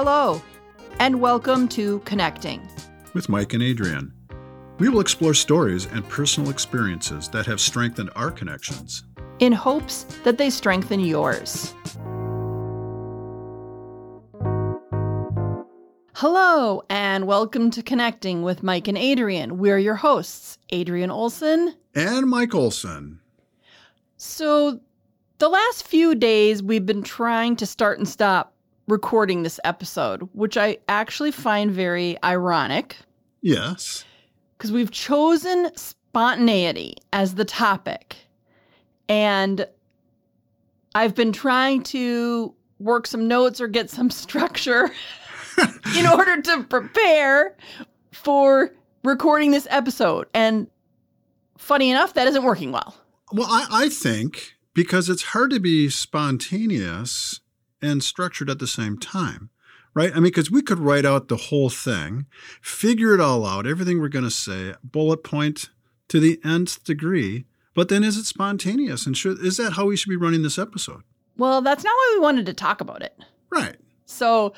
[0.00, 0.40] Hello,
[1.00, 2.62] and welcome to Connecting.
[3.14, 4.12] with Mike and Adrian.
[4.78, 9.02] We will explore stories and personal experiences that have strengthened our connections.
[9.40, 11.74] in hopes that they strengthen yours.
[16.14, 19.58] Hello, and welcome to Connecting with Mike and Adrian.
[19.58, 21.74] We're your hosts, Adrian Olson.
[21.96, 23.18] And Mike Olson.
[24.16, 24.78] So,
[25.38, 28.54] the last few days, we've been trying to start and stop
[28.88, 32.96] recording this episode, which I actually find very ironic
[33.42, 34.04] Yes.
[34.56, 38.16] because we've chosen spontaneity as the topic.
[39.08, 39.66] And
[40.94, 44.90] I've been trying to work some notes or get some structure
[45.96, 47.56] in order to prepare
[48.12, 48.72] for
[49.04, 50.26] recording this episode.
[50.34, 50.66] And
[51.56, 52.96] funny enough, that isn't working well.
[53.32, 57.40] Well, I, I think because it's hard to be spontaneous
[57.80, 59.50] and structured at the same time,
[59.94, 60.10] right?
[60.12, 62.26] I mean, because we could write out the whole thing,
[62.60, 65.70] figure it all out, everything we're going to say, bullet point
[66.08, 67.44] to the nth degree.
[67.74, 69.06] But then is it spontaneous?
[69.06, 71.02] And should, is that how we should be running this episode?
[71.36, 73.16] Well, that's not why we wanted to talk about it.
[73.50, 73.76] Right.
[74.06, 74.52] So,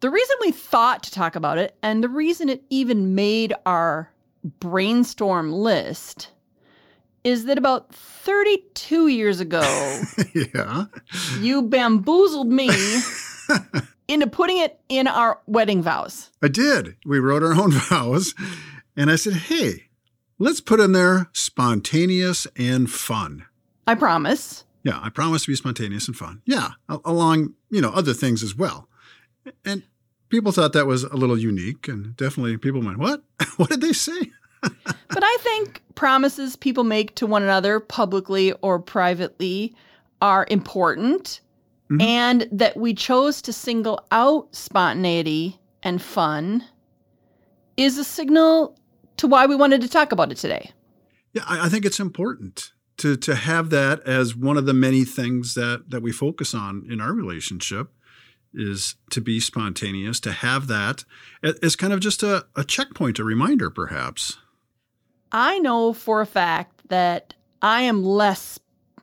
[0.00, 4.10] the reason we thought to talk about it, and the reason it even made our
[4.58, 6.30] brainstorm list,
[7.24, 9.60] is that about 32 years ago,
[10.34, 10.86] yeah.
[11.40, 12.70] you bamboozled me
[14.08, 16.30] into putting it in our wedding vows.
[16.42, 16.96] I did.
[17.04, 18.34] We wrote our own vows.
[18.96, 19.88] And I said, hey,
[20.38, 23.46] let's put in there spontaneous and fun.
[23.86, 24.64] I promise.
[24.82, 26.42] Yeah, I promise to be spontaneous and fun.
[26.46, 26.70] Yeah,
[27.04, 28.88] along, you know, other things as well.
[29.64, 29.82] And
[30.30, 31.86] people thought that was a little unique.
[31.86, 33.22] And definitely people went, what?
[33.56, 34.30] what did they say?
[34.62, 39.74] But I think promises people make to one another publicly or privately
[40.22, 41.40] are important,
[41.90, 42.02] Mhm.
[42.02, 46.62] and that we chose to single out spontaneity and fun
[47.76, 48.78] is a signal
[49.16, 50.70] to why we wanted to talk about it today.
[51.32, 55.04] Yeah, I, I think it's important to to have that as one of the many
[55.04, 57.90] things that that we focus on in our relationship
[58.52, 61.04] is to be spontaneous, to have that
[61.42, 64.38] as kind of just a, a checkpoint, a reminder, perhaps.
[65.32, 68.58] I know for a fact that I am less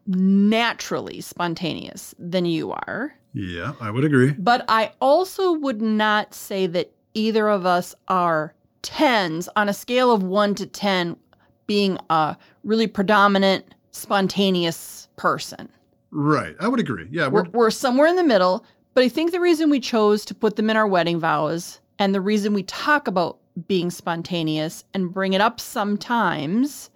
[0.06, 3.14] naturally spontaneous than you are.
[3.34, 4.32] Yeah, I would agree.
[4.38, 10.12] But I also would not say that either of us are tens on a scale
[10.12, 11.18] of one to 10
[11.66, 15.70] being a really predominant, spontaneous person.
[16.12, 17.08] Right, I would agree.
[17.12, 18.66] Yeah, We're, we're, we're somewhere in the middle.
[18.94, 22.16] But I think the reason we chose to put them in our wedding vows and
[22.16, 23.38] the reason we talk about
[23.68, 26.90] being spontaneous and bring it up sometimes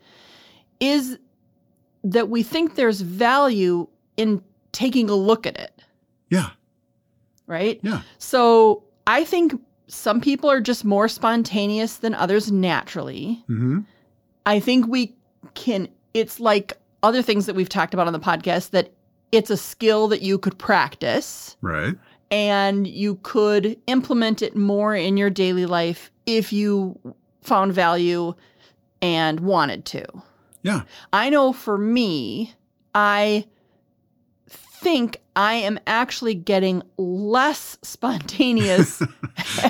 [0.79, 1.17] is
[2.03, 4.41] that we think there's value in
[4.72, 5.83] taking a look at it,
[6.29, 6.49] yeah,
[7.47, 7.79] right?
[7.83, 9.53] yeah, So I think
[9.88, 13.43] some people are just more spontaneous than others naturally.
[13.47, 13.79] hmm
[14.45, 15.13] I think we
[15.53, 16.73] can, it's like
[17.03, 18.91] other things that we've talked about on the podcast that
[19.31, 21.95] it's a skill that you could practice right.
[22.31, 26.97] And you could implement it more in your daily life if you
[27.41, 28.33] found value
[29.01, 30.05] and wanted to.
[30.63, 32.53] Yeah, I know for me,
[32.95, 33.45] I
[34.81, 39.01] think I am actually getting less spontaneous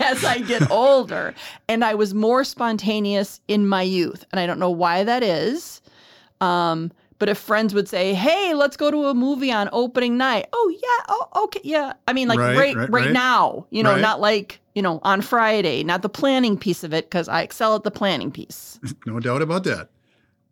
[0.00, 1.34] as I get older.
[1.68, 4.24] And I was more spontaneous in my youth.
[4.32, 5.80] And I don't know why that is.
[6.40, 10.46] Um, but if friends would say, "Hey, let's go to a movie on opening night,"
[10.52, 11.94] oh yeah, oh okay, yeah.
[12.06, 14.00] I mean, like Right, right, right, right, now, you know, Right.
[14.00, 17.74] not like you know on Friday, not the planning piece of it because I excel
[17.74, 18.78] at the planning piece.
[19.06, 19.88] no doubt about that.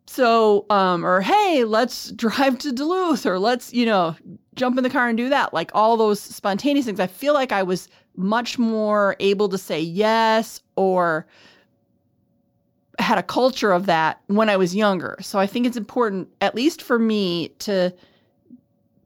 [0.06, 4.14] So, um, or hey, let's drive to Duluth, or let's, you know,
[4.54, 5.54] jump in the car and do that.
[5.54, 7.00] Like all those spontaneous things.
[7.00, 11.26] I feel like I was much more able to say yes or
[12.98, 15.16] had a culture of that when I was younger.
[15.20, 17.94] So I think it's important, at least for me, to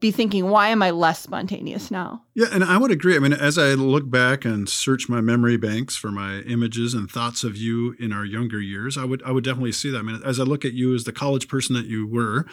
[0.01, 2.23] be thinking, why am I less spontaneous now?
[2.35, 3.17] Yeah, and I would agree.
[3.17, 7.11] I mean, as I look back and search my memory banks for my images and
[7.11, 9.99] thoughts of you in our younger years, I would I would definitely see that.
[9.99, 12.47] I mean, as I look at you as the college person that you were,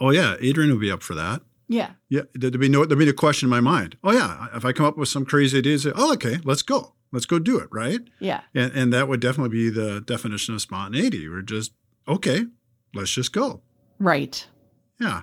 [0.00, 1.42] oh yeah, Adrian would be up for that.
[1.68, 1.92] Yeah.
[2.08, 3.96] Yeah, there'd be no there'd be no question in my mind.
[4.04, 6.94] Oh yeah, if I come up with some crazy idea, say, oh okay, let's go,
[7.12, 8.00] let's go do it, right?
[8.18, 8.40] Yeah.
[8.54, 11.28] And and that would definitely be the definition of spontaneity.
[11.28, 11.72] We're just
[12.08, 12.44] okay,
[12.94, 13.62] let's just go.
[13.98, 14.46] Right.
[15.00, 15.22] Yeah.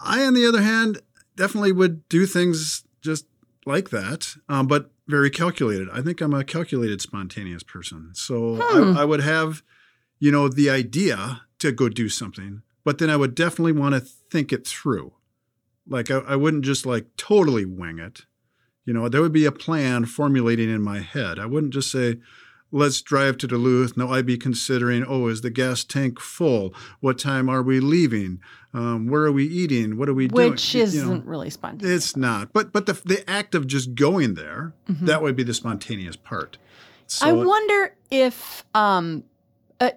[0.00, 1.00] I, on the other hand,
[1.36, 3.26] definitely would do things just
[3.66, 5.88] like that, um, but very calculated.
[5.92, 8.10] I think I'm a calculated, spontaneous person.
[8.14, 8.96] So Hmm.
[8.96, 9.62] I, I would have,
[10.18, 14.00] you know, the idea to go do something, but then I would definitely want to
[14.00, 15.12] think it through.
[15.86, 18.24] Like I, I wouldn't just like totally wing it.
[18.84, 21.38] You know, there would be a plan formulating in my head.
[21.38, 22.16] I wouldn't just say,
[22.72, 23.96] let's drive to Duluth.
[23.96, 26.74] No, I'd be considering, oh, is the gas tank full?
[27.00, 28.40] What time are we leaving?
[28.72, 29.98] Um, where are we eating?
[29.98, 30.52] What are we doing?
[30.52, 32.04] Which isn't know, really spontaneous.
[32.04, 32.52] It's not.
[32.52, 35.06] But but the the act of just going there, Mhm.
[35.06, 36.56] that would be the spontaneous part.
[37.06, 39.24] So, I wonder if um,
[39.80, 39.90] uh,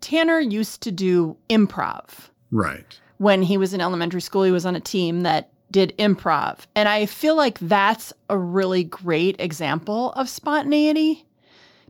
[0.00, 2.98] Tanner used to do improv right.
[3.18, 4.42] when he was in elementary school.
[4.44, 6.60] He was on a team that did improv.
[6.74, 11.26] And I feel like that's a really great example of spontaneity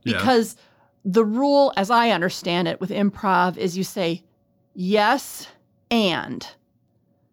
[0.03, 0.19] Yeah.
[0.19, 0.56] because
[1.05, 4.25] the rule, as I understand it with improv, is you say
[4.75, 5.47] yes
[5.88, 6.44] and.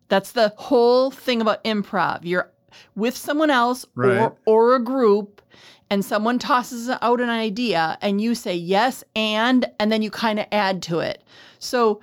[0.09, 2.19] That's the whole thing about improv.
[2.21, 2.51] You're
[2.95, 4.19] with someone else Right.
[4.19, 5.41] or, or a group,
[5.89, 10.39] and someone tosses out an idea, and you say yes and, and then you kind
[10.39, 11.23] of add to it.
[11.57, 11.99] So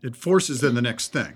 [0.00, 1.34] It forces then the next thing.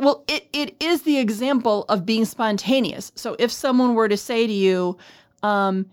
[0.00, 4.46] Well it, it is the example of being spontaneous so if someone were to say
[4.46, 4.96] to you
[5.42, 5.86] um,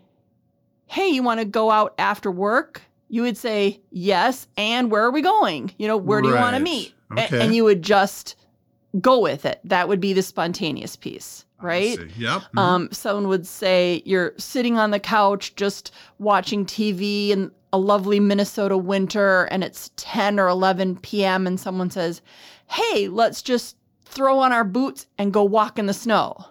[0.88, 5.12] hey you want to go out after work you would say yes and where are
[5.12, 6.64] we going you know where do you want to Right.
[6.64, 8.36] meet A- and you would just
[9.00, 11.98] go with it that would be the spontaneous piece right.
[12.18, 12.42] Yep.
[12.56, 12.60] Mhm.
[12.60, 18.20] um, someone would say you're sitting on the couch just watching TV in a lovely
[18.20, 21.48] Minnesota winter and it's 10 or 11 p.m.
[21.48, 22.22] and someone says,
[22.68, 23.78] Hey, let's just
[24.14, 26.46] throw on our boots and go walk in the snow.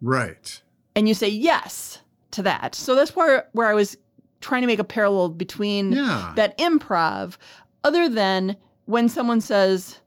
[0.00, 0.60] right.
[0.96, 1.98] And you say yes
[2.32, 2.74] to that.
[2.76, 3.96] So that's where, where I was
[4.40, 6.32] trying to make a parallel between Yeah.
[6.36, 7.36] that improv,
[7.82, 9.98] other than when someone says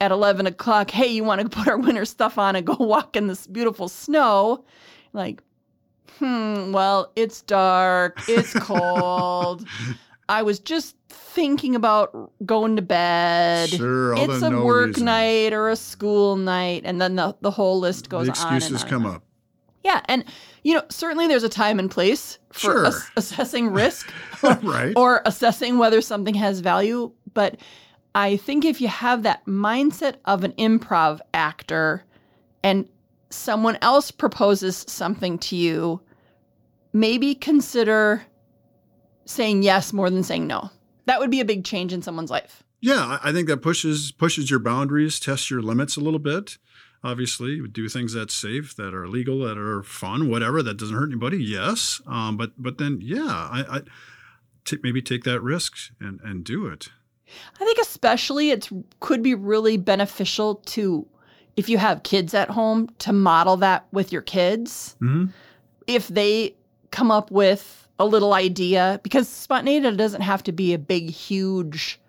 [0.00, 3.14] at 11 o'clock, hey, you want to put our winter stuff on and go walk
[3.16, 4.64] in this beautiful snow?
[5.12, 5.40] Like,
[6.18, 9.64] hmm, well, it's dark, it's cold.
[10.32, 13.68] I was just thinking about going to bed.
[13.68, 14.14] Sure.
[14.16, 15.04] It's a no work reasons.
[15.04, 16.82] night or a school night.
[16.86, 18.54] And then the, the whole list goes The on.
[18.56, 19.22] excuses on and come up.
[19.84, 20.00] Yeah.
[20.06, 20.24] And,
[20.62, 22.86] you know, certainly there's a time and place for Sure.
[22.86, 24.10] ass- assessing risk
[24.42, 24.94] right.
[24.96, 27.12] or assessing whether something has value.
[27.34, 27.58] But
[28.14, 32.04] I think if you have that mindset of an improv actor
[32.62, 32.88] and
[33.30, 36.00] someone else proposes something to you,
[36.92, 38.22] maybe consider
[39.32, 40.70] saying yes more than saying no.
[41.06, 42.62] That would be a big change in someone's life.
[42.80, 46.58] Yeah, I think that pushes pushes your boundaries, tests your limits a little bit.
[47.04, 51.08] Obviously, do things that's safe, that are legal, that are fun, whatever, that doesn't hurt
[51.10, 51.42] anybody.
[51.42, 53.80] Yes, um, but but then yeah, I, I
[54.64, 56.90] t- maybe take that risk and and do it.
[57.60, 58.68] I think especially it
[59.00, 61.06] could be really beneficial to
[61.56, 64.96] if you have kids at home to model that with your kids.
[64.98, 65.26] hmm
[65.88, 66.54] if they
[66.92, 72.00] come up with a little idea because spontaneity doesn't have to be a big huge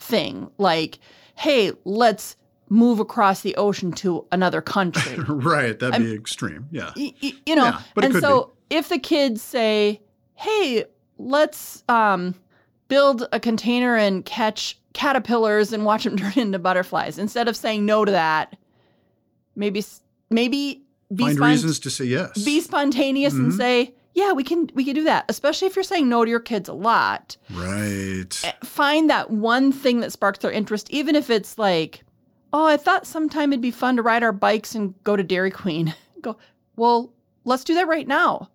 [0.00, 0.98] thing like
[1.36, 2.36] hey let's
[2.68, 6.66] move across the ocean to another country right, that'd I'm- be extreme.
[6.72, 10.00] Yeah, Y- y- you know Yeah, and so if the kids say
[10.34, 10.84] hey
[11.18, 12.34] let's um,
[12.88, 17.86] build a container and catch caterpillars and watch them turn into butterflies instead of saying
[17.86, 18.56] no to that
[19.54, 19.84] maybe
[20.30, 20.82] maybe
[21.14, 22.44] be find spont- reasons to say yes.
[22.44, 23.56] be spontaneous and Mhm.
[23.56, 25.26] say, yeah, we can we can do that.
[25.28, 27.36] Especially if you're saying no to your kids a lot.
[27.52, 28.40] right.
[28.44, 32.02] Eh, Find that one thing that sparks their interest, even if it's like,
[32.52, 35.50] oh, I thought sometime it'd be fun to ride our bikes and go to Dairy
[35.50, 35.94] Queen.
[36.22, 36.38] go,
[36.76, 37.12] well,
[37.44, 38.48] let's do that right now.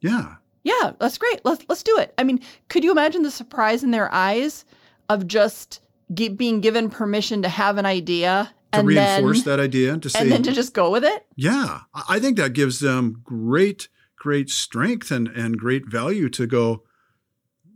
[0.00, 1.40] Yeah, Yeah, that's great.
[1.44, 2.14] Let's let's do it.
[2.18, 4.64] I mean, could you imagine the surprise in their eyes
[5.10, 5.80] of just
[6.14, 10.08] gi- being given permission to have an idea to and reinforce then that idea to
[10.10, 11.26] say and then to just go with it?
[11.36, 16.82] Yeah, I think that gives them great, great strength and, and great value to go.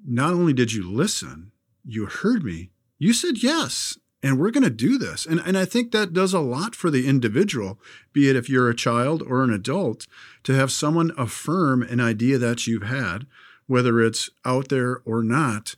[0.07, 1.53] Not only did you listen,
[1.85, 5.27] you heard me, you said yes, and we're going to do this.
[5.27, 7.79] And, and I think that does a lot for the individual,
[8.13, 10.07] be it if you're a child or an adult,
[10.45, 13.27] to have someone affirm an idea that you've had,
[13.67, 15.77] whether it's out there or not,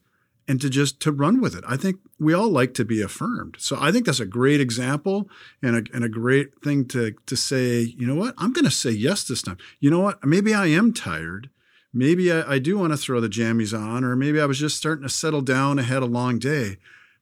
[0.52, 1.64] and to just to run with it.
[1.66, 3.56] I think we all like to be affirmed.
[3.58, 5.30] So I think that's a great example
[5.62, 8.70] and a, and a great thing to to say, you know what, I'm going to
[8.70, 9.56] say yes this time.
[9.80, 11.48] You know what, maybe I am tired.
[11.94, 14.76] Maybe I, I do want to throw the jammies on, or maybe I was just
[14.76, 15.78] starting to settle down.
[15.78, 16.76] I had a long day.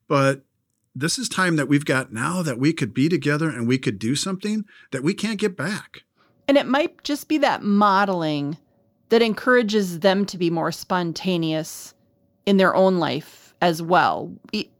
[0.08, 0.42] But
[0.92, 4.00] this is time that we've got now that we could be together and we could
[4.00, 6.02] do something that we can't get back.
[6.48, 8.56] And it might just be that modeling
[9.10, 11.94] that encourages them to be more spontaneous
[12.46, 14.32] in their own life as well,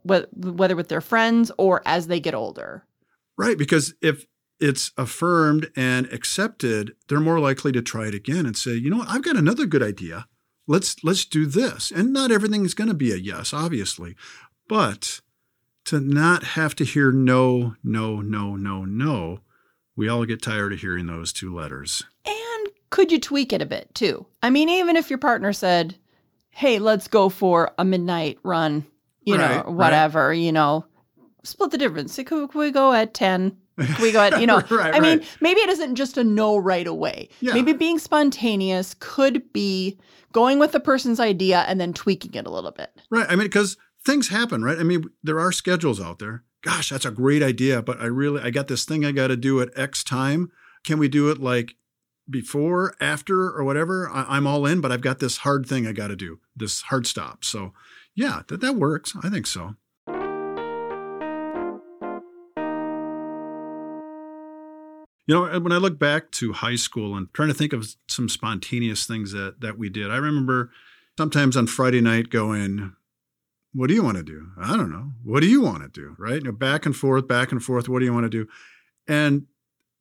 [0.03, 2.83] whether with their friends or as they get older.
[3.37, 3.57] Right.
[3.57, 4.25] Because if
[4.59, 8.97] it's affirmed and accepted, they're more likely to try it again and say, you know
[8.97, 10.27] what, I've got another good idea.
[10.67, 11.91] Let's let's do this.
[11.91, 14.15] And not everything is going to be a yes, obviously.
[14.67, 15.21] But
[15.85, 19.39] to not have to hear no, no, no, no, no,
[19.95, 22.03] we all get tired of hearing those two letters.
[22.25, 24.27] And could you tweak it a bit too?
[24.43, 25.95] I mean, even if your partner said,
[26.51, 28.85] "Hey, let's go for a midnight run,"
[29.23, 29.67] you Right, know, right.
[29.67, 30.85] whatever, you know,
[31.43, 32.19] split the difference.
[32.23, 33.57] Could we go at ten?
[33.79, 34.61] Could we go at you know?
[34.69, 37.29] Right, I mean, maybe it isn't just a no right away.
[37.39, 37.53] Yeah.
[37.53, 39.97] Maybe being spontaneous could be
[40.33, 42.91] going with the person's idea and then tweaking it a little bit.
[43.09, 43.25] Right.
[43.27, 44.77] I mean, because things happen, right?
[44.77, 46.43] I mean, there are schedules out there.
[46.63, 49.35] Gosh, that's a great idea, but I really, I got this thing I got to
[49.37, 50.51] do at X time.
[50.83, 51.75] Can we do it like
[52.31, 54.09] before, after, or whatever?
[54.09, 56.83] I, I'm all in, but I've got this hard thing I got to do, this
[56.83, 57.43] hard stop.
[57.43, 57.73] So,
[58.15, 59.13] yeah, that, that works.
[59.21, 59.75] I think so.
[65.27, 68.27] You know, when I look back to high school and trying to think of some
[68.27, 70.71] spontaneous things that that we did, I remember
[71.17, 72.93] sometimes on Friday night going,
[73.73, 75.13] "What do you want to do?" I don't know.
[75.23, 76.15] What do you want to do?
[76.17, 76.41] Right?
[76.41, 77.87] You know, back and forth, back and forth.
[77.87, 78.47] What do you want to do?
[79.07, 79.45] And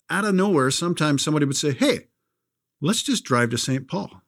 [0.08, 2.08] out of nowhere, sometimes somebody would say, "Hey,
[2.80, 3.86] let's just drive to St.
[3.88, 4.22] Paul."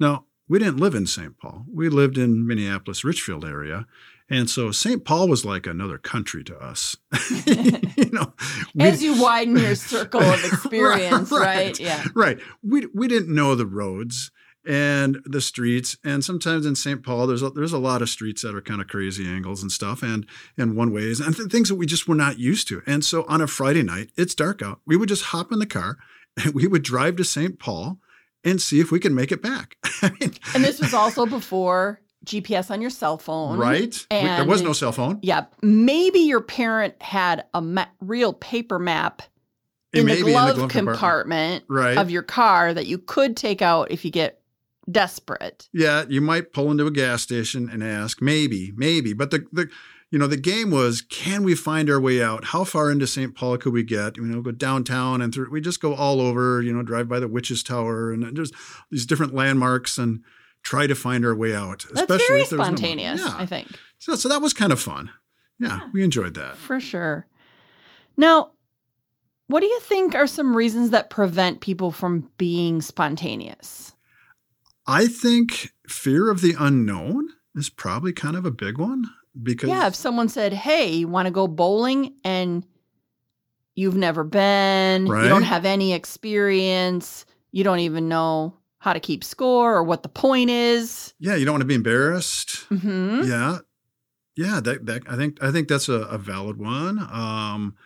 [0.00, 1.38] Now, we didn't live in St.
[1.38, 1.64] Paul.
[1.72, 3.86] We lived in Minneapolis, Richfield area.
[4.28, 5.04] And so St.
[5.04, 6.96] Paul was like another country to us.
[7.46, 8.32] you know,
[8.74, 11.40] we- As you widen your circle of experience, right?
[11.40, 11.80] Right.
[11.80, 12.04] Yeah.
[12.14, 12.38] right.
[12.62, 14.30] We we didn't know the roads
[14.64, 17.02] and the streets, and sometimes in St.
[17.02, 19.70] Paul, there's a, there's a lot of streets that are kind of crazy angles and
[19.72, 20.24] stuff, and
[20.56, 22.80] and one ways and th- things that we just were not used to.
[22.86, 24.80] And so on a Friday night, it's dark out.
[24.86, 25.98] We would just hop in the car
[26.54, 27.58] we would drive to St.
[27.58, 27.98] Paul
[28.44, 29.76] and see if we could make it back.
[30.02, 33.58] I mean, And this was also before GPS on your cell phone.
[33.58, 34.06] right?
[34.10, 35.18] We- there was no cell phone.
[35.22, 35.46] Yeah.
[35.62, 39.22] Maybe your parent had a ma- real paper map
[39.92, 40.72] It in the glove, compartment.
[40.98, 41.98] compartment, Right.
[41.98, 44.40] of your car that you could take out if you get
[44.90, 45.68] desperate.
[45.72, 49.12] Yeah, you might pull into a gas station and ask, maybe, maybe.
[49.12, 49.68] But the, the
[50.12, 52.44] you know, the game was can we find our way out?
[52.44, 53.34] How far into St.
[53.34, 54.16] Paul could we get?
[54.18, 57.18] You know, go downtown and through we just go all over, you know, drive by
[57.18, 58.52] the Witches Tower and there's
[58.90, 60.22] these different landmarks and
[60.62, 61.86] try to find our way out.
[61.92, 63.34] That's very if there was no- spontaneous, yeah.
[63.36, 63.68] I think.
[63.98, 65.10] So, so that was kind of fun.
[65.58, 65.88] Yeah, Yeah.
[65.92, 66.56] we enjoyed that.
[66.56, 67.26] For sure.
[68.16, 68.50] Now,
[69.46, 73.94] what do you think are some reasons that prevent people from being spontaneous?
[74.86, 79.04] I think fear of the unknown is probably kind of a big one
[79.40, 82.66] because Yeah, if someone said, "Hey, you want to go bowling?" and
[83.74, 89.22] you've never been, you don't have any experience, you don't even know how to keep
[89.24, 91.14] score or what the point is.
[91.18, 92.64] yeah, you don't want to be embarrassed.
[92.68, 93.58] hmm Yeah.
[94.34, 96.98] Yeah, that, that I think I think that's a, a valid one.
[96.98, 97.76] Um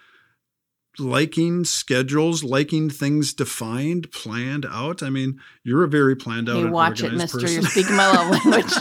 [0.99, 5.03] liking schedules, liking things defined, planned out.
[5.03, 7.51] I mean, you're a very planned out You watch it, mister.
[7.51, 8.73] You're speaking my love language.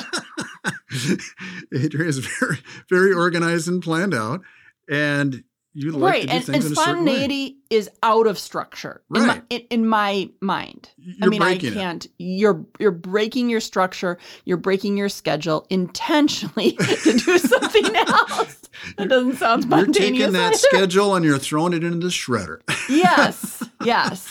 [1.75, 2.57] Adrian is very,
[2.89, 4.41] very organized and planned out,
[4.89, 5.43] and
[5.77, 6.21] you like right.
[6.21, 7.11] to do And, and things in a certain way.
[7.11, 9.43] spontaneity is out of structure in, my, Right.
[9.49, 10.89] in, in my mind.
[10.97, 12.07] You're I mean, I can't.
[12.17, 14.17] You're you're breaking your structure.
[14.45, 16.71] You're breaking your schedule intentionally
[17.03, 18.61] to do something else.
[18.97, 19.97] That doesn't sound spontaneous.
[19.99, 20.57] You're taking that either.
[20.57, 22.59] schedule and you're throwing it into the shredder.
[22.89, 24.29] yes, yes.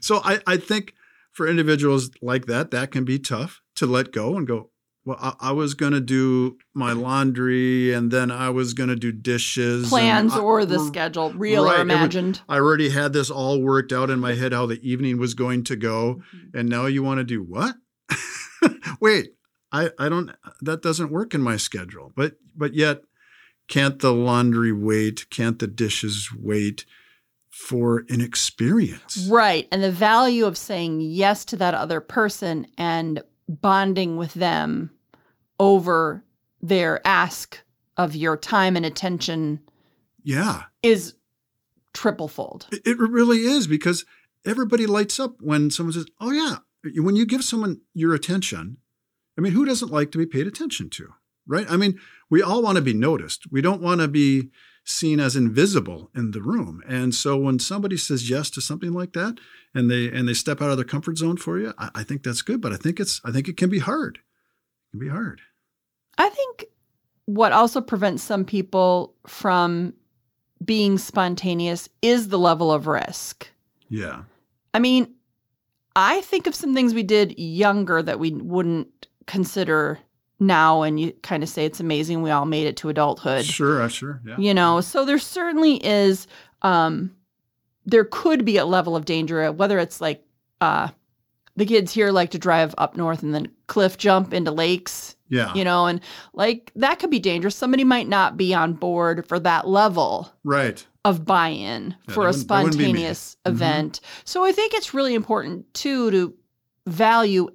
[0.00, 0.94] so I, I think
[1.32, 4.69] for individuals like that, that can be tough to let go and go,
[5.04, 8.96] well, I, I was going to do my laundry and then I was going to
[8.96, 9.88] do dishes.
[9.88, 12.42] Plans I- or the schedule, real Right, or imagined.
[12.48, 15.64] I already had this all worked out in my head how the evening was going
[15.64, 16.16] to go.
[16.34, 16.58] Mm-hmm.
[16.58, 17.76] And now you want to do what?
[19.00, 19.34] Wait,
[19.72, 22.12] I, I don't, that doesn't work in my schedule.
[22.14, 23.00] But, but yet,
[23.68, 25.30] can't the laundry wait?
[25.30, 26.84] Can't the dishes wait
[27.50, 29.28] for an experience?
[29.30, 29.68] Right.
[29.70, 34.90] And the value of saying yes to that other person and bonding with them
[35.58, 36.24] over
[36.62, 37.60] their ask
[37.96, 39.60] of your time and attention
[40.22, 41.14] Yeah, is
[41.92, 42.66] triple fold.
[42.72, 44.04] it, it really is because
[44.46, 46.56] everybody lights up when someone says, Oh, yeah.
[46.96, 48.78] When you give someone your attention,
[49.36, 51.08] I mean, who doesn't like to be paid attention to?
[51.46, 51.66] Right?
[51.70, 51.98] I mean,
[52.30, 53.50] we all want to be noticed.
[53.50, 54.50] We don't want to be
[54.90, 56.82] seen as invisible in the room.
[56.88, 59.38] And so when somebody says yes to something like that
[59.74, 62.22] and they and they step out of their comfort zone for you, I, I think
[62.22, 62.60] that's good.
[62.60, 64.18] But I think it's I think it can be hard.
[64.18, 65.40] It can be hard.
[66.18, 66.66] I think
[67.26, 69.94] what also prevents some people from
[70.64, 73.48] being spontaneous is the level of risk.
[73.88, 74.24] Yeah.
[74.74, 75.14] I mean,
[75.96, 79.98] I think of some things we did younger that we wouldn't consider
[80.40, 83.44] now, and you kind of say it's amazing we all made it to adulthood.
[83.44, 84.20] Sure, uh, sure.
[84.26, 84.36] Yeah.
[84.38, 86.26] You know, so there certainly is,
[86.62, 87.14] um,
[87.86, 90.24] there could be a level of danger, whether it's like
[90.60, 90.88] uh,
[91.56, 95.52] the kids here like to drive up north and then cliff jump into lakes, Yeah.
[95.54, 96.00] you know, and
[96.32, 97.54] like that could be dangerous.
[97.56, 100.84] Somebody might not be on board for that level Right.
[101.04, 102.88] of buy-in Yeah, for a wouldn't- that wouldn't be me.
[102.92, 103.50] spontaneous Mhm.
[103.50, 104.00] event.
[104.24, 106.34] So I think it's really important too to
[106.86, 107.48] value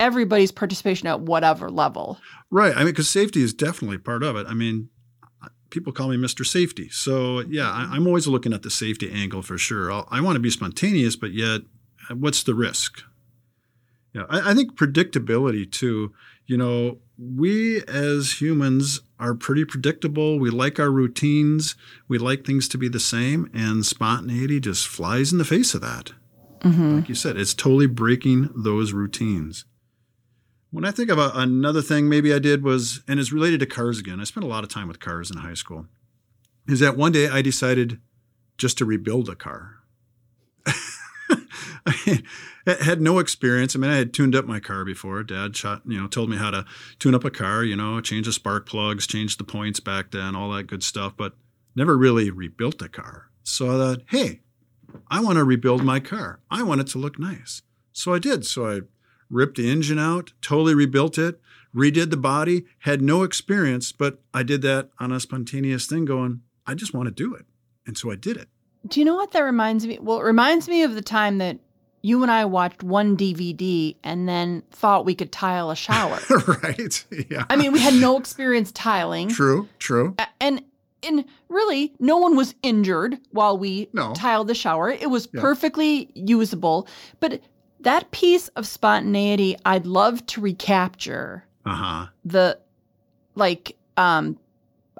[0.00, 2.18] everybody's participation at whatever level.
[2.50, 2.74] Right.
[2.74, 4.46] I mean, because safety is definitely part of it.
[4.48, 4.88] I mean,
[5.70, 6.44] people call me Mr.
[6.44, 6.88] Safety.
[6.88, 9.90] So, yeah, I, I'm always looking at the safety angle for sure.
[9.90, 11.62] I'll, I want to be spontaneous, but yet,
[12.12, 13.02] what's the risk?
[14.12, 16.12] Yeah, I, I think predictability too.
[16.46, 20.40] You know, we as humans are pretty predictable.
[20.40, 21.76] We like our routines.
[22.08, 25.80] We like things to be the same, and spontaneity just flies in the face of
[25.82, 26.12] that.
[26.62, 26.96] Mm-hmm.
[26.96, 29.64] Like you said, it's totally breaking those routines.
[30.70, 33.66] When I think of a, another thing maybe I did was, and it's related to
[33.66, 35.86] cars again, I spent a lot of time with cars in high school,
[36.68, 38.00] is that one day I decided
[38.56, 39.76] just to rebuild a car.
[41.86, 42.22] I
[42.66, 43.74] had no experience.
[43.74, 45.22] I mean, I had tuned up my car before.
[45.22, 46.64] Dad shot, you know, told me how to
[46.98, 50.36] tune up a car, you know, change the spark plugs, change the points back then,
[50.36, 51.34] all that good stuff, but
[51.74, 53.30] never really rebuilt a car.
[53.42, 54.40] So I thought, hey,
[55.10, 56.40] I want to rebuild my car.
[56.50, 57.62] I want it to look nice.
[57.92, 58.46] So I did.
[58.46, 58.80] So I
[59.30, 61.40] ripped the engine out, totally rebuilt it,
[61.74, 66.42] redid the body, had no experience, but I did that on a spontaneous thing going,
[66.66, 67.46] I just want to do it.
[67.86, 68.48] And so I did it.
[68.86, 69.98] Do you know what that reminds me?
[70.00, 71.58] Well, it reminds me of the time that
[72.02, 76.18] you and I watched one DVD and then thought we could tile a shower.
[76.62, 77.04] right.
[77.30, 77.44] Yeah.
[77.50, 79.28] I mean, we had no experience tiling.
[79.28, 80.16] True, true.
[80.40, 80.62] And
[81.02, 84.12] and really, no one was injured while we No.
[84.14, 84.90] tiled the shower.
[84.90, 85.40] It was Yeah.
[85.40, 86.86] perfectly usable.
[87.20, 87.40] But
[87.80, 92.06] that piece of spontaneity, I'd love to recapture Uh-huh.
[92.24, 92.58] the
[93.34, 94.38] like um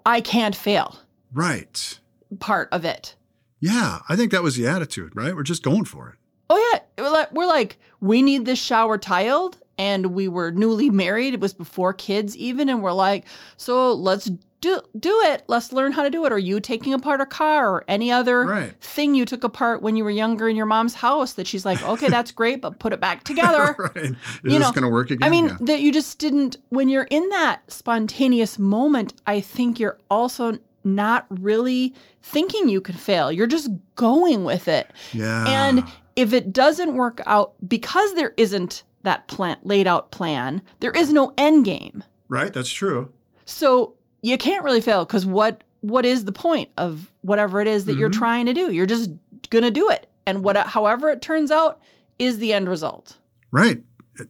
[0.06, 0.96] I can't fail
[1.32, 1.98] Right.
[2.38, 3.14] part of it.
[3.60, 5.34] Yeah, I think that was the attitude, right?
[5.36, 6.14] We're just going for it.
[6.48, 10.90] Oh yeah, we're like, we're like we need this shower tiled and we were newly
[10.90, 11.32] married.
[11.32, 13.24] It was before kids even and we're like,
[13.56, 15.42] so let's do do it.
[15.48, 16.32] Let's learn how to do it.
[16.32, 18.74] Or you taking apart a car or any other Right.
[18.82, 21.82] thing you took apart when you were younger in your mom's house that she's like,
[21.82, 23.96] "Okay, that's great, but put it back together." right.
[23.96, 25.26] Is You this going to work again?
[25.26, 25.56] I mean, Yeah.
[25.62, 31.24] that you just didn't, when you're in that spontaneous moment, I think you're also not
[31.30, 33.32] really thinking you could fail.
[33.32, 34.90] You're just going with it.
[35.14, 35.46] yeah.
[35.48, 35.84] And
[36.16, 41.12] if it doesn't work out, because there isn't that plan, laid out plan, there is
[41.12, 42.04] no end game.
[42.28, 43.10] right, that's true.
[43.44, 47.86] So you can't really fail because what what is the point of whatever it is
[47.86, 48.18] that you're Mhm.
[48.18, 48.70] trying to do?
[48.70, 49.10] You're just
[49.48, 51.80] gonna do it, and what however it turns out
[52.18, 53.16] is the end result.
[53.50, 53.82] Right.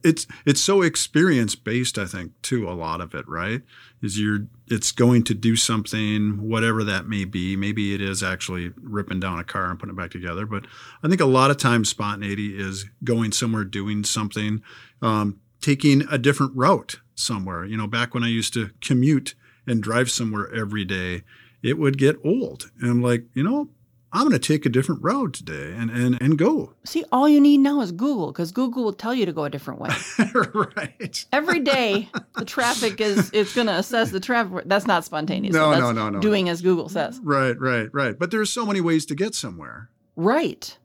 [0.03, 3.61] It's it's so experience based, I think, too, a lot of it, right?
[4.01, 7.55] Is you're it's going to do something, whatever that may be.
[7.55, 10.45] Maybe it is actually ripping down a car and putting it back together.
[10.45, 10.65] But
[11.03, 14.61] I think a lot of times spontaneity is going somewhere, doing something,
[15.01, 17.65] um, taking a different route somewhere.
[17.65, 19.35] You know, back when I used to commute
[19.67, 21.23] and drive somewhere every day,
[21.61, 22.71] it would get old.
[22.79, 23.69] And I'm like, you know,
[24.13, 26.73] I'm going to take a different route today and, and, and go.
[26.83, 29.49] See, all you need now is Google because Google will tell you to go a
[29.49, 29.89] different way.
[30.53, 31.25] right.
[31.31, 34.63] Every day, the traffic is it's going to assess the traffic.
[34.65, 35.53] That's not spontaneous.
[35.53, 37.21] No, That's no, no, no, Doing as Google says.
[37.23, 38.19] Right, right, right.
[38.19, 39.89] But there's so many ways to get somewhere.
[40.17, 40.77] Right.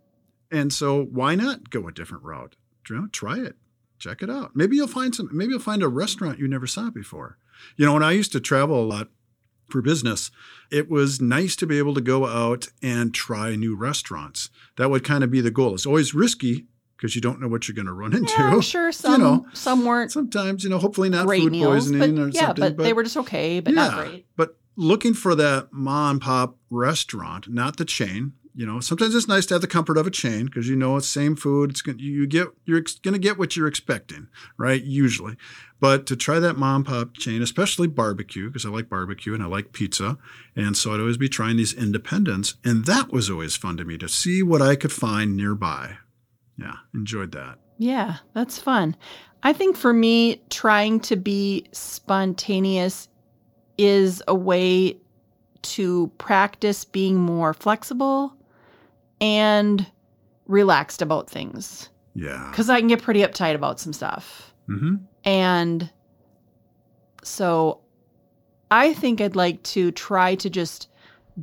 [0.52, 2.54] And so why not go a different route?
[2.88, 3.56] You know, try it.
[3.98, 4.54] Check it out.
[4.54, 7.38] Maybe you'll find some maybe you'll find a restaurant you never saw before.
[7.76, 9.08] You know, when I used to travel a lot
[9.68, 10.30] for business,
[10.70, 14.50] it was nice to be able to go out and try new restaurants.
[14.76, 15.74] That would kind of be the goal.
[15.74, 18.32] It's always risky because you don't know what you're going to run into.
[18.32, 21.86] Yeah, I'm sure some you know, some weren't Sometimes, you know, hopefully not food meals,
[21.86, 22.76] poisoning but or yeah, something.
[22.76, 24.26] but, they were just okay, but not great.
[24.36, 28.32] But looking for that mom and pop restaurant, not the chain.
[28.56, 30.96] You know, sometimes it's nice to have the comfort of a chain because you know
[30.96, 31.70] it's same food.
[31.70, 34.82] It's gonna, you get you're ex- going to get what you're expecting, right?
[34.82, 35.36] Usually,
[35.78, 39.46] but to try that mom pop chain, especially barbecue, because I like barbecue and I
[39.46, 40.16] like pizza,
[40.56, 43.98] and so I'd always be trying these independents, and that was always fun to me
[43.98, 45.98] to see what I could find nearby.
[46.58, 47.58] Yeah, enjoyed that.
[47.76, 48.96] Yeah, that's fun.
[49.42, 53.08] I think for me, trying to be spontaneous
[53.76, 54.96] is a way
[55.60, 58.35] to practice being more flexible
[59.20, 59.86] and
[60.46, 61.88] relaxed about things.
[62.14, 62.48] Yeah.
[62.50, 64.54] Because I can get pretty uptight about some stuff.
[64.68, 64.96] Mm-hmm.
[65.24, 65.90] And
[67.22, 67.80] so
[68.70, 70.88] I think I'd like to try to just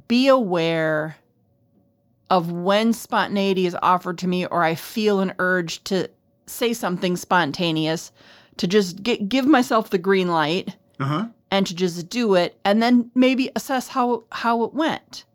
[0.07, 1.15] be aware
[2.29, 6.09] of when spontaneity is offered to me or I feel an urge to
[6.47, 8.11] say something spontaneous,
[8.57, 11.27] to just get, give myself the green light Uh huh.
[11.51, 15.25] and to just do it and then maybe assess how how it went.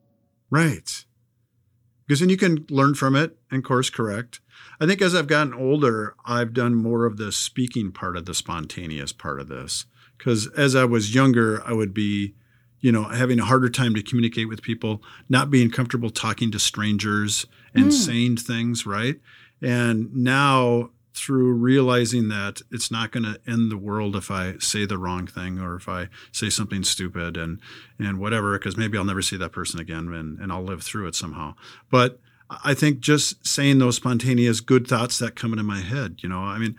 [0.50, 1.04] Right.
[2.08, 4.40] Because then you can learn from it and course correct.
[4.80, 8.34] I think as I've gotten older, I've done more of the speaking part of the
[8.34, 9.84] spontaneous part of this.
[10.16, 12.34] Because as I was younger, I would be
[12.80, 16.58] you know, having a harder time to communicate with people, not being comfortable talking to
[16.58, 17.92] strangers and mm.
[17.92, 19.16] saying things, right?
[19.60, 24.86] And now through realizing that it's not going to end the world if I say
[24.86, 27.60] the wrong thing or if I say something stupid and
[27.98, 31.08] and whatever, because maybe I'll never see that person again and, and I'll live through
[31.08, 31.54] it somehow.
[31.90, 32.20] But
[32.64, 36.40] I think just saying those spontaneous good thoughts that come into my head, you know,
[36.40, 36.76] I mean,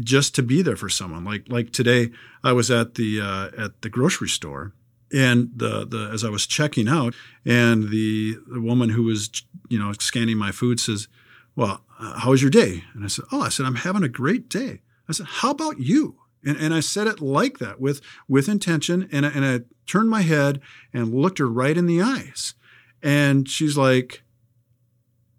[0.00, 1.24] just to be there for someone.
[1.24, 2.10] Like like today,
[2.42, 4.72] I was at the uh, at the grocery store,
[5.12, 9.30] and the the as I was checking out, and the the woman who was
[9.68, 11.08] you know scanning my food says,
[11.56, 14.08] "Well, uh, how was your day?" And I said, "Oh, I said I'm having a
[14.08, 18.00] great day." I said, "How about you?" And, and I said it like that with
[18.28, 20.60] with intention, and I, and I turned my head
[20.92, 22.54] and looked her right in the eyes,
[23.02, 24.22] and she's like,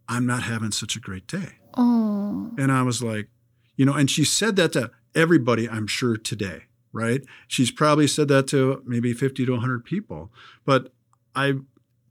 [0.08, 2.52] "I'm not having such a great day." Oh.
[2.58, 3.30] And I was like,
[3.76, 7.24] you know, and she said that to everybody, I'm sure, today, right?
[7.48, 10.32] She's probably said that to maybe 50 to 100 people.
[10.66, 10.94] But
[11.36, 11.56] I,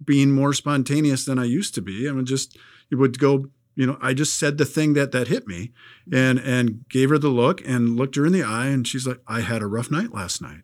[0.04, 2.58] being more spontaneous than I used to be, I mean, just,
[2.90, 5.72] it would go, you know, I just said the thing that that hit me
[6.08, 6.14] mm-hmm.
[6.14, 8.66] and, and gave her the look and looked her in the eye.
[8.66, 10.62] And she's like, I had a rough night last night.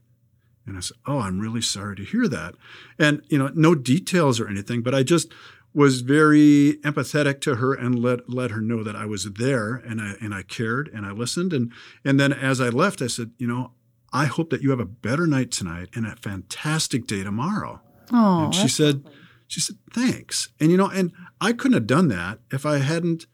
[0.67, 2.55] And I said, Oh, I'm really sorry to hear that.
[2.99, 5.33] And, you know, no details or anything, but I just,
[5.75, 10.01] was very empathetic to her and let let her know that I was there and
[10.01, 11.73] I and I cared and I listened and
[12.05, 13.73] and then as I left I said, you know,
[14.13, 17.81] I hope that you have a better night tonight and a fantastic day tomorrow.
[18.13, 19.13] Oh, and she said lovely.
[19.49, 20.49] She said thanks.
[20.61, 23.27] And you know, and I couldn't have done that if I hadn't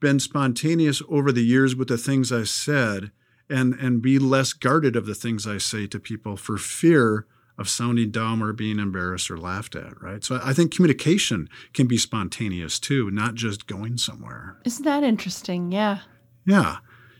[0.00, 3.12] been spontaneous over the years with the things I said
[3.48, 7.26] and and be less guarded of the things I say to people for fear
[7.58, 10.22] of sounding dumb or being embarrassed or laughed at, right?
[10.22, 14.58] So I think communication can be spontaneous too, not just going somewhere.
[14.64, 15.72] Isn't that interesting?
[15.72, 16.00] Yeah.
[16.44, 16.78] Yeah.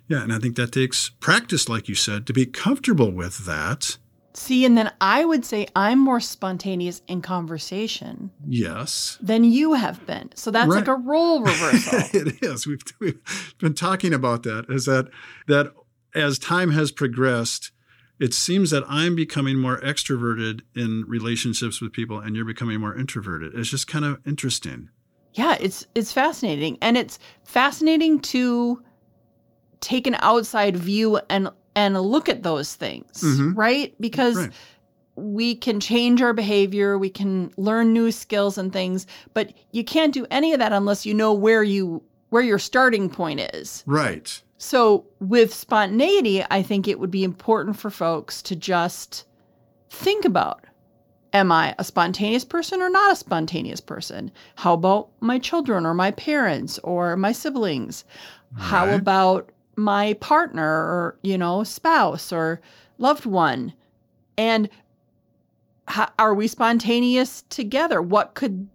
[0.09, 0.23] Yeah.
[0.23, 3.99] And I think that takes practice, like you said, to be comfortable with that.
[4.37, 8.31] See, and then I would say I'm more spontaneous in conversation.
[8.47, 9.17] Yes.
[9.23, 10.31] Than you have been.
[10.35, 10.81] So that's right.
[10.81, 12.01] like a role reversal.
[12.21, 12.67] it is.
[12.67, 14.67] We've, we've been talking about that.
[14.69, 15.09] Is that
[15.47, 15.73] that
[16.15, 17.73] as time has progressed,
[18.21, 22.95] it seems that I'm becoming more extroverted in relationships with people and you're becoming more
[22.95, 23.55] introverted.
[23.55, 24.91] It's just kind of interesting.
[25.33, 26.77] Yeah, it's it's fascinating.
[26.83, 28.83] And it's fascinating to
[29.81, 33.53] take an outside view and and look at those things, mm-hmm.
[33.53, 33.95] right?
[34.01, 34.51] Because right.
[35.15, 40.15] we can change our behavior, we can learn new skills and things, but you can't
[40.15, 43.85] do any of that unless you know where you where your starting point is.
[43.87, 44.43] Right.
[44.59, 49.25] So, with spontaneity, I think it would be important for folks to just
[49.91, 50.65] think about
[51.33, 54.31] Am I a spontaneous person or not a spontaneous person?
[54.55, 58.05] How about my children or my parents or my siblings?
[58.53, 58.63] Right.
[58.63, 62.61] How about my partner or, you know, spouse or
[62.99, 63.73] loved one?
[64.39, 64.69] And
[65.89, 68.03] how, are we spontaneous together?
[68.03, 68.69] What could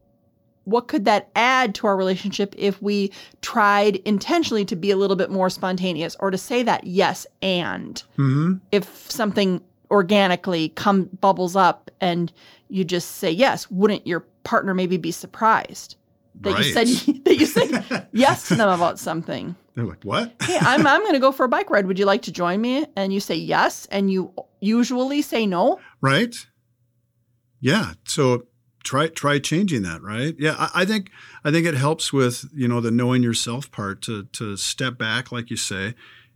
[0.66, 3.12] what could that add to our relationship if we
[3.42, 8.04] tried intentionally to be a little bit more spontaneous or to say that yes and
[8.18, 8.54] mm-hmm.
[8.72, 12.32] if something organically come bubbles up and
[12.70, 15.96] you just say yes wouldn't your partner maybe be surprised
[16.36, 16.66] that right.
[16.66, 19.56] you said that you said yes to them about something.
[19.76, 20.34] They're like what?
[20.42, 21.86] Hey i'm i'm going to go for a bike ride.
[21.88, 22.86] Would you like to join me?
[22.96, 25.80] And you say yes and you usually say no.
[26.02, 26.36] Right?
[27.60, 28.46] Yeah so
[28.84, 30.36] try try changing that right?
[30.38, 31.12] Yeah I, I, think
[31.44, 35.32] i think it helps with you know the knowing yourself part to to step back
[35.32, 35.94] like you say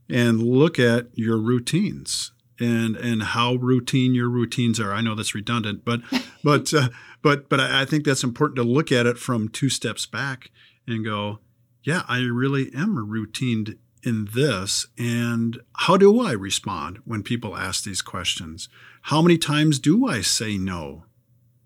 [0.10, 4.94] and look at your routines and and how routine your routines are.
[4.94, 6.02] I know that's redundant but
[6.44, 6.90] but uh,
[7.26, 10.52] but but I, I think that's important to look at it from two steps back
[10.88, 11.40] and go
[11.84, 17.84] yeah i really am routined in this and how do i respond when people ask
[17.84, 18.70] these questions
[19.04, 21.06] how many times do i say no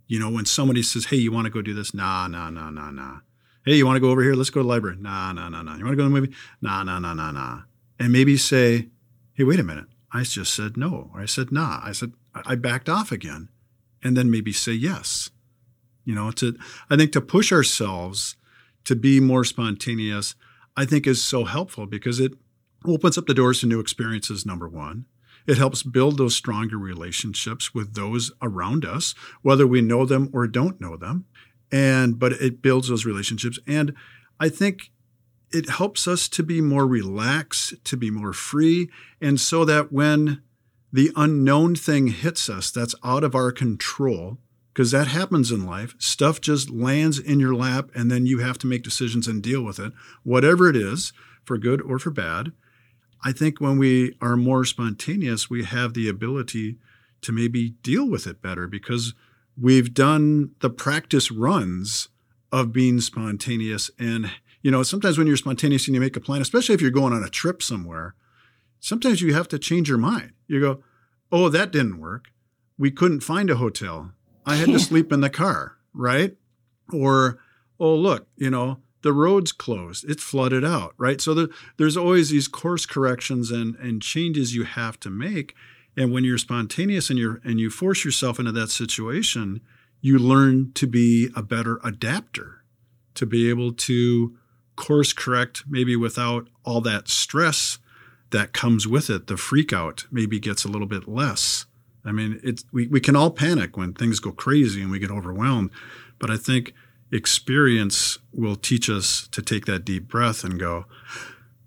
[0.10, 2.72] you know, when somebody says, "Hey, you want to go do this?" Nah, nah, nah,
[2.72, 3.20] nah, nah.
[3.64, 4.34] Hey, you want to go over here?
[4.34, 4.98] Let's go to the library.
[5.00, 5.78] Nah, nah, nah, nah.
[5.78, 6.34] You want to go to the movie?
[6.62, 7.62] Nah, nah, nah, nah, nah.
[8.00, 8.90] And maybe say,
[9.34, 9.86] "Hey, wait a minute.
[10.12, 11.80] I just said no, or I said nah.
[11.84, 13.50] I said I backed off again,"
[14.04, 15.30] and then maybe say yes.
[16.10, 16.58] You know, to
[16.90, 18.36] I think to push ourselves
[18.86, 20.34] to be more spontaneous,
[20.76, 22.34] I think is so helpful because it
[22.84, 24.44] opens up the doors to new experiences.
[24.44, 25.06] Number one.
[25.46, 30.48] It helps build those stronger relationships with those around us, whether we know them or
[30.48, 31.26] don't know them.
[31.72, 33.60] And but it builds those relationships.
[33.68, 33.94] And
[34.40, 34.92] I think
[35.52, 38.90] it helps us to be more relaxed, to be more free,
[39.22, 40.42] and so that when
[40.92, 44.40] the unknown thing hits us that's out of our control,
[44.74, 48.58] because that happens in life, stuff just lands in your lap and then you have
[48.60, 51.12] to make decisions and deal with it, whatever it is,
[51.44, 52.52] for good or for bad.
[53.24, 56.78] I think when we are more spontaneous, we have the ability
[57.22, 59.14] to maybe deal with it better because
[59.60, 62.08] we've done the practice runs
[62.52, 63.92] of being spontaneous.
[64.00, 66.92] And, you know, sometimes when you're spontaneous and you make a plan, especially if you're
[66.92, 68.16] going on a trip somewhere,
[68.80, 70.32] sometimes you have to change your mind.
[70.48, 70.84] You go,
[71.32, 72.30] oh, that didn't work.
[72.78, 74.14] We couldn't find a hotel.
[74.46, 76.36] I had to sleep in the car, right?
[76.92, 77.40] Or,
[77.80, 80.10] oh, look, you know, the road's closed.
[80.10, 81.22] It's flooded out, right?
[81.22, 85.56] So the, there's always these course corrections and, and changes you have to make.
[85.96, 89.62] And when you're spontaneous and you're and you force yourself into that situation,
[90.02, 92.64] you learn to be a better adapter,
[93.16, 94.38] to be able to
[94.76, 97.80] course correct maybe without all that stress
[98.32, 99.28] that comes with it.
[99.28, 101.59] The freak out maybe gets a little bit less.
[102.10, 105.12] I mean, it's we, we can all panic when things go crazy and we get
[105.12, 105.70] overwhelmed.
[106.18, 106.74] But I think
[107.12, 110.86] experience will teach us to take that deep breath and go,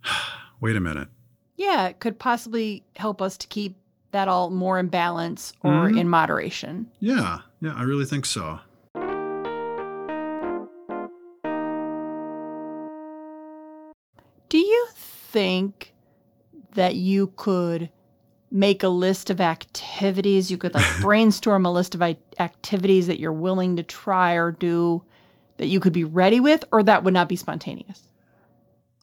[0.60, 1.08] wait a minute.
[1.56, 3.76] Yeah, it could possibly help us to keep
[4.10, 5.98] that all more in balance or mm-hmm.
[5.98, 6.90] in moderation.
[6.98, 8.58] Yeah, yeah, I really think so.
[14.48, 15.94] Do you think
[16.74, 17.90] that you could
[18.52, 20.50] make a list of activities?
[20.50, 25.02] You could like brainstorm a list of activities that you're willing to try or do
[25.56, 28.02] that you could be ready with, or that would not be spontaneous?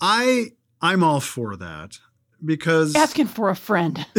[0.01, 1.99] I I'm all for that
[2.43, 4.05] because asking for a friend.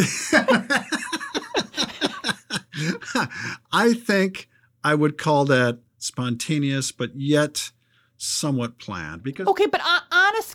[3.71, 4.49] I think
[4.83, 7.71] I would call that spontaneous, but yet
[8.17, 9.23] somewhat planned.
[9.23, 10.10] Because okay, but a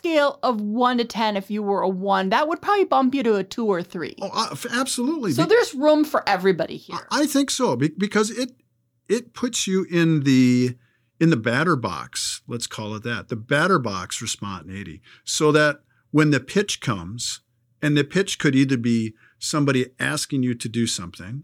[0.07, 3.23] scale of one to ten, if you were a one, that would probably bump you
[3.23, 4.15] to a two or three.
[4.21, 5.31] Oh, uh, absolutely.
[5.31, 7.07] So Be- there's room for everybody here.
[7.11, 8.51] I think so because it
[9.07, 10.75] it puts you in the
[11.19, 12.41] in the batter box.
[12.47, 13.29] Let's call it that.
[13.29, 17.41] The batter box for spontaneity, so that when the pitch comes,
[17.81, 21.43] and the pitch could either be somebody asking you to do something,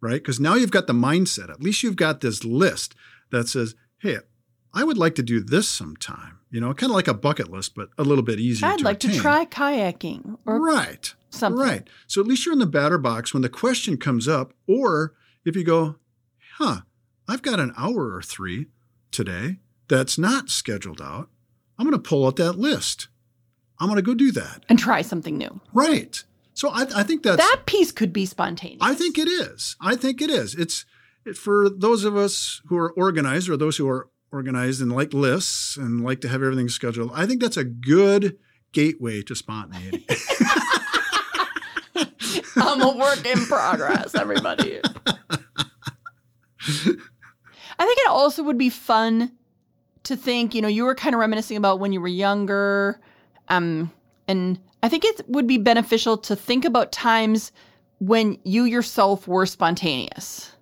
[0.00, 0.22] right?
[0.22, 1.50] Because now you've got the mindset.
[1.50, 2.94] At least you've got this list
[3.30, 4.18] that says, hey,
[4.72, 6.37] I would like to do this sometime.
[6.50, 8.68] You know, kind of like a bucket list, but a little bit easier.
[8.68, 9.16] I'd to like attain.
[9.16, 10.38] to try kayaking.
[10.46, 11.14] Or right.
[11.30, 11.62] Something.
[11.62, 11.88] Right.
[12.06, 15.12] So at least you're in the batter box when the question comes up, or
[15.44, 15.96] if you go,
[16.56, 16.80] huh,
[17.28, 18.66] I've got an hour or three
[19.10, 19.58] today
[19.88, 21.28] that's not scheduled out.
[21.78, 23.08] I'm going to pull out that list.
[23.78, 25.60] I'm going to go do that and try something new.
[25.72, 26.22] Right.
[26.54, 28.80] So I, I think that's that piece could be spontaneous.
[28.80, 29.76] I think it is.
[29.80, 30.54] I think it is.
[30.54, 30.84] It's
[31.24, 35.12] it, for those of us who are organized or those who are organized and like
[35.14, 37.10] lists and like to have everything scheduled.
[37.14, 38.38] I think that's a good
[38.72, 40.06] gateway to spontaneity.
[42.56, 44.80] I'm a work in progress, everybody.
[47.80, 49.32] I think it also would be fun
[50.04, 53.00] to think, you know, you were kind of reminiscing about when you were younger
[53.48, 53.90] um,
[54.26, 57.50] and I think it would be beneficial to think about times
[57.98, 60.52] when you yourself were spontaneous,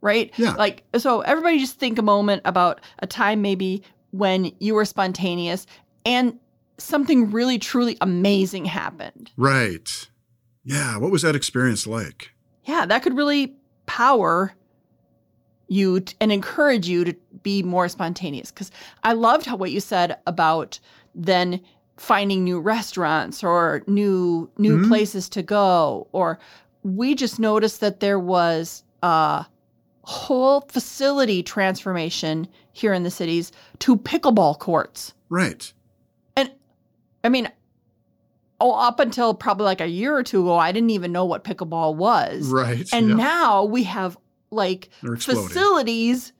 [0.00, 0.32] right?
[0.36, 0.54] Yeah.
[0.54, 5.66] Like, so everybody just think a moment about a time maybe when you were spontaneous
[6.04, 6.38] and
[6.78, 9.30] something really truly amazing happened.
[9.36, 10.08] Right.
[10.64, 10.96] Yeah.
[10.96, 12.32] What was that experience like?
[12.64, 13.54] Yeah, that could really
[13.86, 14.54] power
[15.68, 18.50] you t- and encourage you to be more spontaneous.
[18.50, 18.70] Because
[19.04, 20.80] I loved how what you said about
[21.14, 21.60] then
[21.96, 24.88] finding new restaurants or new new mm-hmm.
[24.88, 26.38] places to go or
[26.82, 29.44] we just noticed that there was a
[30.02, 35.12] whole facility transformation here in the cities to pickleball courts.
[35.28, 35.72] Right.
[36.36, 36.50] And
[37.22, 37.50] I mean
[38.60, 41.44] oh up until probably like a year or two ago I didn't even know what
[41.44, 42.48] pickleball was.
[42.48, 42.88] Right.
[42.92, 43.16] And yep.
[43.16, 44.16] now we have
[44.50, 46.32] like facilities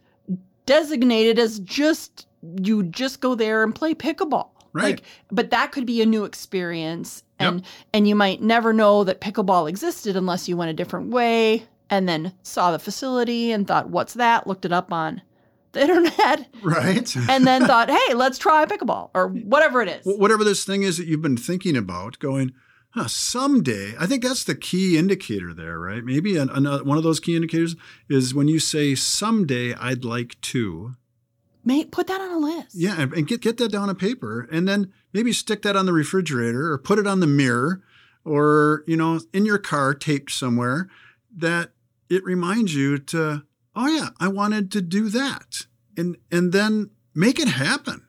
[0.66, 2.26] designated as just
[2.62, 4.50] you just go there and play pickleball.
[4.72, 4.82] Right.
[4.82, 7.24] Like, but that could be a new experience.
[7.38, 7.68] And yep.
[7.92, 12.08] and you might never know that pickleball existed unless you went a different way and
[12.08, 14.46] then saw the facility and thought, what's that?
[14.46, 15.20] Looked it up on
[15.72, 16.48] the internet.
[16.62, 17.14] Right.
[17.28, 20.18] and then thought, hey, let's try pickleball or whatever it is.
[20.18, 22.52] Whatever this thing is that you've been thinking about, going,
[22.90, 23.94] huh, someday.
[23.98, 26.04] I think that's the key indicator there, right?
[26.04, 27.76] Maybe an, an, uh, one of those key indicators
[28.08, 30.94] is when you say, someday I'd like to.
[31.62, 32.74] Make put that on a list.
[32.74, 35.84] Yeah, and, and get get that down on paper, and then maybe stick that on
[35.84, 37.82] the refrigerator or put it on the mirror,
[38.24, 40.88] or you know, in your car, taped somewhere.
[41.36, 41.72] That
[42.10, 43.44] it reminds you to,
[43.74, 48.04] oh yeah, I wanted to do that, and and then make it happen,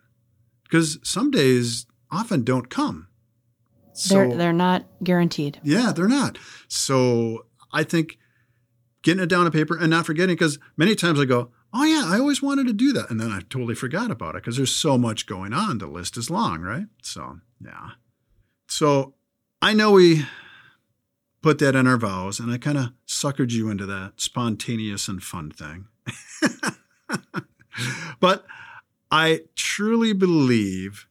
[0.64, 3.08] because some days often don't come.
[3.94, 5.60] So, they're they're not guaranteed.
[5.64, 6.38] Yeah, they're not.
[6.68, 8.18] So I think
[9.04, 12.04] getting it down on paper and not forgetting, because many times I go, oh yeah,
[12.06, 13.10] I always wanted to do that.
[13.10, 15.78] And then I totally forgot about it because there's so much going on.
[15.78, 16.86] The list is long, right?
[17.02, 17.92] So, yeah.
[18.68, 19.16] So
[19.62, 20.26] I know we
[21.42, 25.22] put that in our vows, and I kind of suckered you into that spontaneous and
[25.22, 25.88] fun thing.
[28.20, 28.46] but
[29.10, 31.08] I truly believe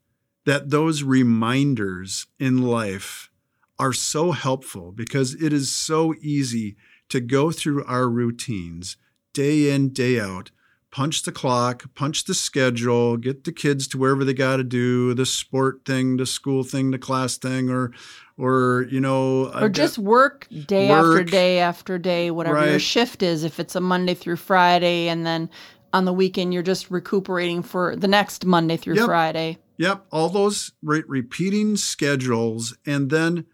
[0.47, 3.31] that those reminders in life
[3.79, 6.77] are so helpful because it is so easy
[7.09, 8.97] to go through our routines
[9.33, 10.51] day in, day out,
[10.90, 15.14] punch the clock, punch the schedule, get the kids to wherever they got to do
[15.14, 17.92] the sport thing, the school thing, the class thing, or,
[18.37, 22.70] or you know, or just work day work, after day after day, whatever right.
[22.70, 23.44] your shift is.
[23.44, 25.48] If it's a Monday through Friday, and then
[25.92, 29.07] on the weekend you're just recuperating for the next Monday through yep.
[29.07, 29.59] Friday.
[29.79, 33.46] Yep, all those re- repeating schedules, and then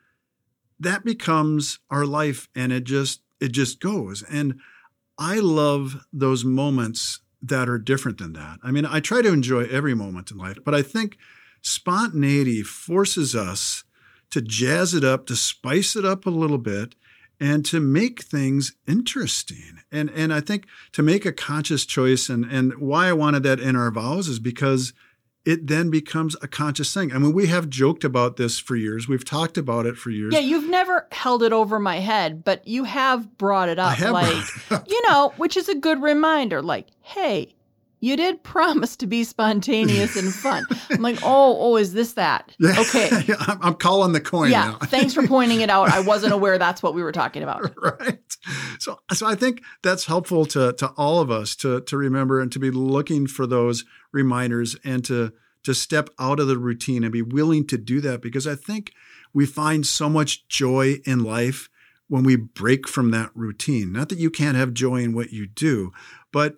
[0.81, 4.23] that becomes our life, and it just it just goes.
[4.23, 4.59] And
[5.19, 8.59] I love those moments that are different than that.
[8.63, 11.17] I mean, I try to enjoy every moment in life, but I think
[11.63, 13.85] spontaneity forces us
[14.31, 16.95] to jazz it up, to spice it up a little bit,
[17.39, 19.81] and to make things interesting.
[19.93, 23.61] And and I think to make a conscious choice and and why I wanted that
[23.61, 24.93] in our vows is because
[25.47, 27.13] it then becomes a conscious thing.
[27.15, 29.07] I mean, we have joked about this for years.
[29.09, 30.35] We've talked about it for years.
[30.35, 33.99] Yeah, you've never held it over my head, but you have brought it up.
[34.01, 34.91] like, it up.
[34.91, 36.61] you know, which is a good reminder.
[36.61, 37.55] Like, hey,
[38.01, 40.67] you did promise to be spontaneous and fun.
[40.91, 42.55] I'm like, oh, oh, is this that?
[42.59, 42.75] Yeah.
[42.79, 43.11] Okay.
[43.39, 45.91] I'm calling the coin yeah, thanks for pointing it out.
[45.91, 47.73] I wasn't aware that's what we were talking about.
[47.83, 48.19] Right.
[48.79, 52.51] So, so I think that's helpful to to all of us to to remember and
[52.53, 55.33] to be looking for those reminders and to
[55.65, 58.93] to step out of the routine and be willing to do that because I think
[59.33, 61.69] we find so much joy in life
[62.09, 63.93] when we break from that routine.
[63.93, 65.93] Not that you can't have joy in what you do,
[66.33, 66.57] but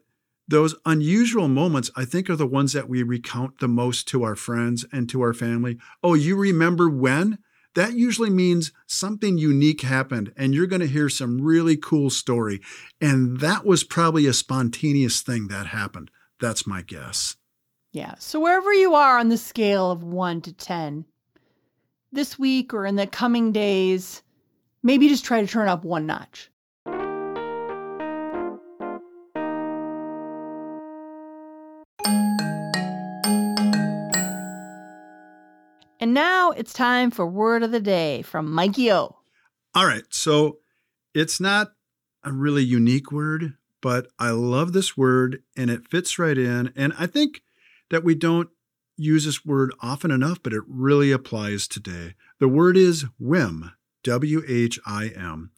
[0.49, 4.35] those unusual moments, I think, are the ones that we recount the most to our
[4.35, 5.79] friends and to our family.
[6.03, 7.39] Oh, you remember when?
[7.75, 12.61] That usually means something unique happened and you're going to hear some really cool story.
[13.01, 16.11] And that was probably a spontaneous thing that happened.
[16.41, 17.37] That's my guess.
[17.93, 18.15] Yeah.
[18.19, 21.05] So wherever you are on the scale of one to 10,
[22.11, 24.23] this week or in the coming days,
[24.83, 26.51] maybe just try to turn up one notch.
[36.53, 39.17] It's time for word of the day from Mikey O.
[39.75, 40.05] All right.
[40.11, 40.59] So
[41.15, 41.73] it's not
[42.25, 46.73] a really unique word, but I love this word and it fits right in.
[46.77, 47.43] And I think
[47.91, 48.49] that we don't
[48.97, 52.15] use this word often enough, but it really applies today.
[52.41, 55.53] The word is whim, W H I M.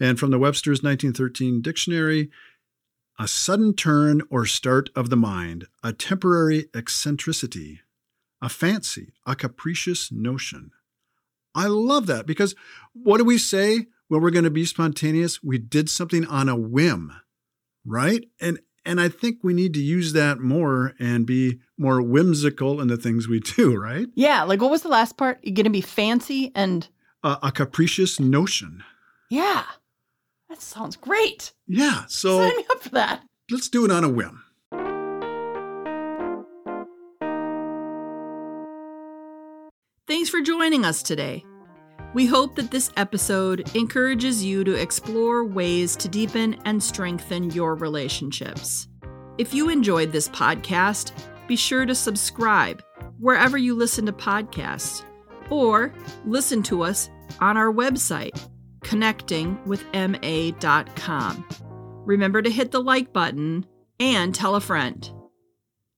[0.00, 2.30] And from the Webster's 1913 dictionary,
[3.18, 7.80] a sudden turn or start of the mind, a temporary eccentricity,
[8.40, 10.70] a fancy, a capricious notion.
[11.54, 12.54] I love that because
[12.92, 15.42] what do we say when we're going to be spontaneous?
[15.42, 17.12] We did something on a whim,
[17.84, 18.24] right?
[18.40, 22.86] And and I think we need to use that more and be more whimsical in
[22.86, 24.06] the things we do, right?
[24.14, 24.44] Yeah.
[24.44, 25.40] Like, what was the last part?
[25.42, 26.88] You're going to be fancy and
[27.24, 28.84] uh, a capricious notion.
[29.28, 29.64] Yeah.
[30.48, 31.52] That sounds great.
[31.66, 32.04] Yeah.
[32.06, 33.22] So sign me up for that.
[33.50, 34.44] Let's do it on a whim.
[40.06, 41.44] Thanks for joining us today.
[42.14, 47.74] We hope that this episode encourages you to explore ways to deepen and strengthen your
[47.74, 48.86] relationships.
[49.36, 51.10] If you enjoyed this podcast,
[51.48, 52.84] be sure to subscribe
[53.18, 55.02] wherever you listen to podcasts
[55.50, 55.92] or
[56.24, 58.40] listen to us on our website,
[58.82, 61.48] connectingwithma.com.
[62.04, 63.66] Remember to hit the like button
[63.98, 65.10] and tell a friend.